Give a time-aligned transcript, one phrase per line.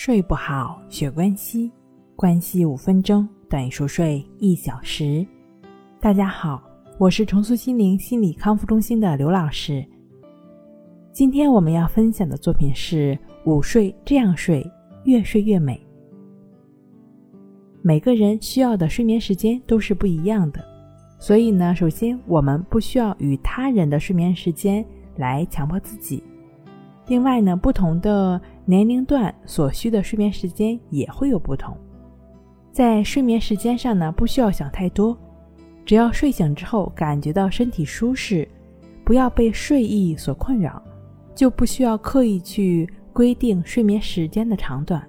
[0.00, 1.72] 睡不好，学关西，
[2.14, 5.26] 关系五分钟等于熟睡一小时。
[6.00, 6.62] 大家好，
[6.98, 9.84] 我是重塑心灵心理康复中心的刘老师。
[11.10, 14.64] 今天我们要分享的作品是午睡这样睡，
[15.02, 15.84] 越睡越美。
[17.82, 20.64] 每个人需要的睡眠时间都是不一样的，
[21.18, 24.86] 所以呢，首先我们不需要与他人的睡眠时间
[25.16, 26.22] 来强迫自己。
[27.08, 31.74] 另外呢，不同的年龄段所需的睡眠时间也会有不同。
[32.70, 35.16] 在睡眠时间上呢，不需要想太多，
[35.86, 38.46] 只要睡醒之后感觉到身体舒适，
[39.06, 40.82] 不要被睡意所困扰，
[41.34, 45.02] 就不需要刻意去规定睡眠时间的长短。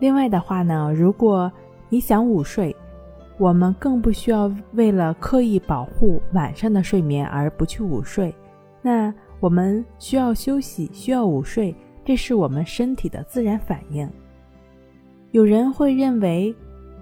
[0.00, 1.50] 另外的话呢，如果
[1.88, 2.74] 你想午睡，
[3.38, 8.34] 我们更不需要为了刻意保护晚上的睡眠而不去午睡。
[8.82, 14.08] 那我们需要休息，需要午睡，这是我们身体的自然反应。
[15.32, 16.54] 有人会认为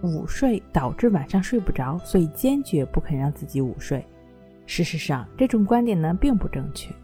[0.03, 4.05] 午睡导致晚上睡不着，所以坚决不肯让自己午睡。
[4.66, 6.94] 事实上，这种观点呢并不正确。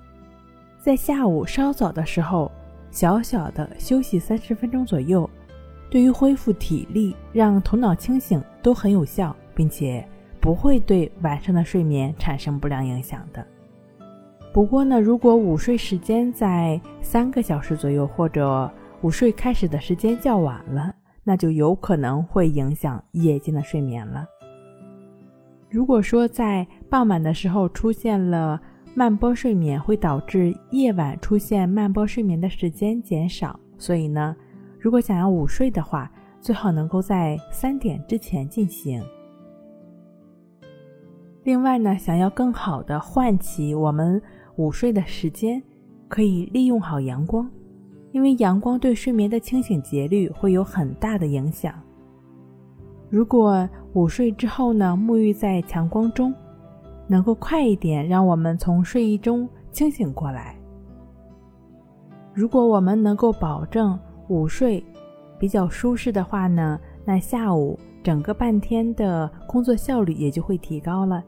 [0.80, 2.52] 在下午稍早的时候，
[2.90, 5.28] 小小的休息三十分钟左右，
[5.90, 10.06] 对于恢复体力、让头脑清醒都很有效，并且
[10.40, 13.44] 不会对晚上的睡眠产生不良影响的。
[14.54, 18.70] 不过呢，如果午睡时间在三个小时左右，或者
[19.02, 24.24] 午睡开始的时间较晚了，那就有可能会影响夜间的睡眠了。
[25.68, 28.60] 如果说在傍晚的时候出现了
[28.94, 33.58] 慢波睡眠，会导致夜晚出现慢波睡眠的时间减少。
[33.76, 34.36] 所以呢，
[34.78, 36.08] 如果想要午睡的话，
[36.40, 39.02] 最好能够在三点之前进行。
[41.42, 44.22] 另外呢，想要更好的唤起我们。
[44.56, 45.62] 午睡的时间
[46.08, 47.50] 可以利用好阳光，
[48.12, 51.74] 因为阳光对睡眠的清醒节律会有很大的影响。
[53.10, 56.32] 如果午睡之后呢，沐浴在强光中，
[57.08, 60.56] 能够快一点让我们从睡意中清醒过来。
[62.32, 64.82] 如果我们能够保证午睡
[65.38, 71.22] 比较舒适的话呢，那下午整个半天的工作效率也就会提高了，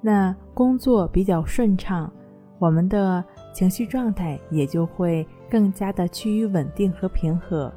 [0.00, 2.12] 那工作比较顺畅。
[2.62, 7.72] 我们的情绪状态也就会更加的趋于稳定和平和，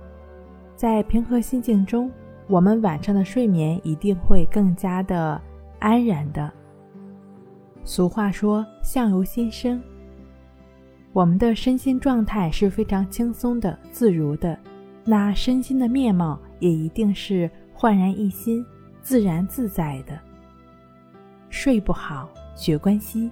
[0.76, 2.12] 在平和心境中，
[2.46, 5.42] 我们晚上的睡眠一定会更加的
[5.80, 6.54] 安然的。
[7.84, 9.82] 俗话说“相由心生”，
[11.14, 14.56] 我们的身心状态是非常轻松的、自如的，
[15.04, 18.64] 那身心的面貌也一定是焕然一新、
[19.02, 20.16] 自然自在的。
[21.50, 23.32] 睡不好，学关西。